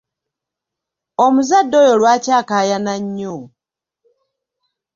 [1.25, 3.35] Omuzadde oyo lwaki akaayana nnyo?